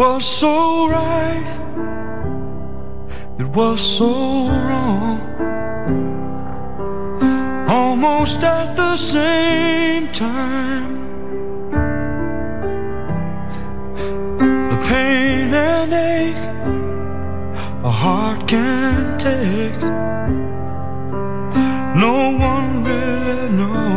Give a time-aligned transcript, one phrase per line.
[0.00, 1.46] Was so right,
[3.38, 4.10] it was so
[4.68, 5.20] wrong,
[7.68, 10.94] almost at the same time.
[14.70, 16.46] The pain and ache
[17.84, 19.80] a heart can't take,
[22.06, 22.14] no
[22.50, 23.89] one really knows.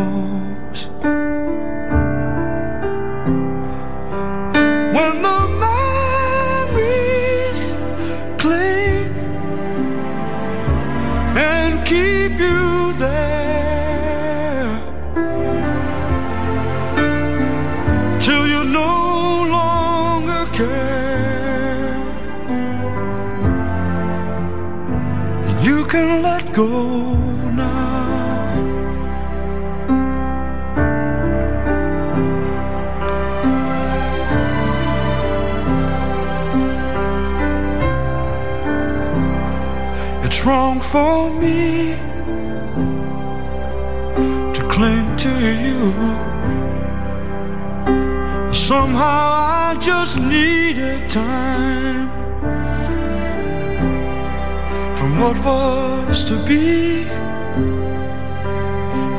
[55.20, 57.06] What was to be.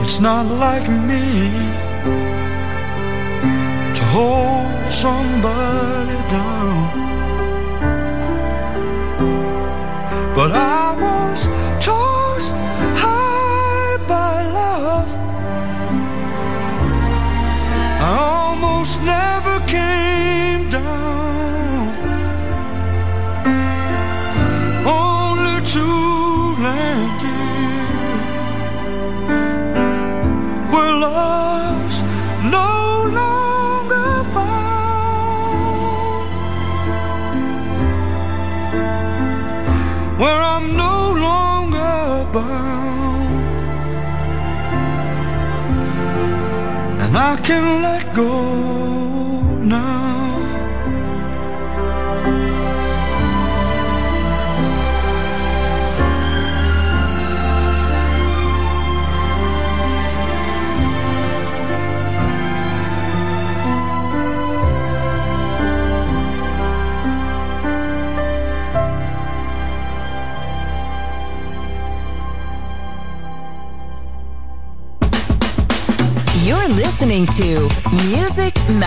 [0.03, 1.27] It's not like me
[3.97, 6.75] to hold somebody down.
[10.37, 11.24] But I was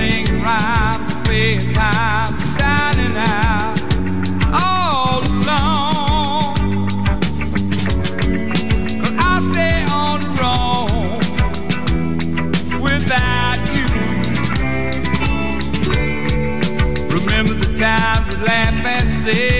[0.00, 0.40] Singing
[3.16, 3.78] out
[4.52, 5.20] all
[9.18, 11.22] I'll stay on the road
[12.80, 13.86] without you.
[17.18, 19.59] Remember the times we laughed and said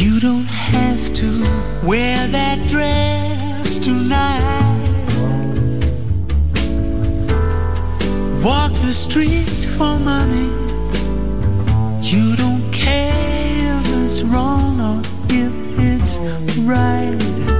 [0.00, 1.26] You don't have to
[1.84, 4.40] wear that dress tonight.
[8.42, 10.48] Walk the streets for money.
[12.00, 16.18] You don't care if it's wrong or if it's
[16.60, 17.59] right.